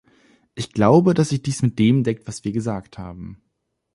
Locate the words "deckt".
2.03-2.27